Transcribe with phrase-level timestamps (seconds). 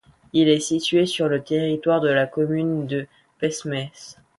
[0.33, 3.05] Il est situé sur le territoire de la commune de
[3.37, 3.91] Pesmes.